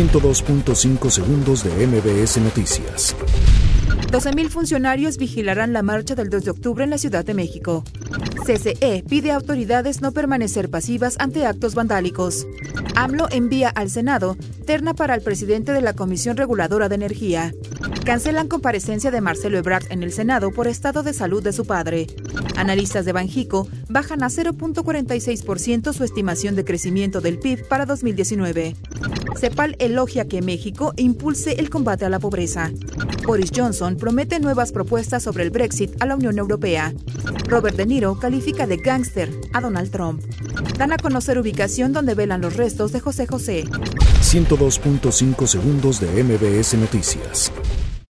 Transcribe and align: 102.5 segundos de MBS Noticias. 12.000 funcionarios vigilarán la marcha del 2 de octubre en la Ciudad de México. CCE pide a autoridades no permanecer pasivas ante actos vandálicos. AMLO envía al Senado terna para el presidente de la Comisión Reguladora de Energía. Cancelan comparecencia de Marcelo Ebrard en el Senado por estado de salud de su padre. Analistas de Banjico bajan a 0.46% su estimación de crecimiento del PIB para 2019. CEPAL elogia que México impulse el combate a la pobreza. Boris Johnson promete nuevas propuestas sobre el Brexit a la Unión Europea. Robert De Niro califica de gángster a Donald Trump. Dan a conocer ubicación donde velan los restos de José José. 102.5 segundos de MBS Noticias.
102.5 0.00 1.10
segundos 1.10 1.62
de 1.62 1.86
MBS 1.86 2.38
Noticias. 2.38 3.14
12.000 4.10 4.48
funcionarios 4.48 5.18
vigilarán 5.18 5.74
la 5.74 5.82
marcha 5.82 6.14
del 6.14 6.30
2 6.30 6.44
de 6.44 6.50
octubre 6.52 6.84
en 6.84 6.88
la 6.88 6.96
Ciudad 6.96 7.22
de 7.22 7.34
México. 7.34 7.84
CCE 8.46 9.04
pide 9.06 9.30
a 9.30 9.34
autoridades 9.36 10.00
no 10.00 10.12
permanecer 10.12 10.70
pasivas 10.70 11.16
ante 11.18 11.44
actos 11.44 11.74
vandálicos. 11.74 12.46
AMLO 12.94 13.28
envía 13.30 13.68
al 13.68 13.90
Senado 13.90 14.38
terna 14.64 14.94
para 14.94 15.14
el 15.14 15.20
presidente 15.20 15.72
de 15.72 15.82
la 15.82 15.92
Comisión 15.92 16.38
Reguladora 16.38 16.88
de 16.88 16.94
Energía. 16.94 17.52
Cancelan 18.06 18.48
comparecencia 18.48 19.10
de 19.10 19.20
Marcelo 19.20 19.58
Ebrard 19.58 19.84
en 19.90 20.02
el 20.02 20.12
Senado 20.12 20.50
por 20.50 20.66
estado 20.66 21.02
de 21.02 21.12
salud 21.12 21.42
de 21.42 21.52
su 21.52 21.66
padre. 21.66 22.06
Analistas 22.60 23.06
de 23.06 23.12
Banjico 23.12 23.66
bajan 23.88 24.22
a 24.22 24.26
0.46% 24.28 25.94
su 25.94 26.04
estimación 26.04 26.56
de 26.56 26.64
crecimiento 26.64 27.22
del 27.22 27.38
PIB 27.38 27.66
para 27.66 27.86
2019. 27.86 28.76
CEPAL 29.38 29.76
elogia 29.78 30.28
que 30.28 30.42
México 30.42 30.92
impulse 30.98 31.52
el 31.52 31.70
combate 31.70 32.04
a 32.04 32.10
la 32.10 32.18
pobreza. 32.18 32.70
Boris 33.24 33.50
Johnson 33.56 33.96
promete 33.96 34.40
nuevas 34.40 34.72
propuestas 34.72 35.22
sobre 35.22 35.44
el 35.44 35.50
Brexit 35.50 35.90
a 36.02 36.06
la 36.06 36.16
Unión 36.16 36.38
Europea. 36.38 36.92
Robert 37.48 37.78
De 37.78 37.86
Niro 37.86 38.18
califica 38.18 38.66
de 38.66 38.76
gángster 38.76 39.30
a 39.54 39.62
Donald 39.62 39.90
Trump. 39.90 40.22
Dan 40.76 40.92
a 40.92 40.98
conocer 40.98 41.38
ubicación 41.38 41.94
donde 41.94 42.14
velan 42.14 42.42
los 42.42 42.56
restos 42.56 42.92
de 42.92 43.00
José 43.00 43.26
José. 43.26 43.64
102.5 43.64 45.46
segundos 45.46 45.98
de 45.98 46.22
MBS 46.22 46.74
Noticias. 46.74 47.50